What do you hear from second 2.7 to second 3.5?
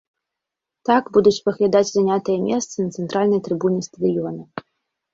на цэнтральнай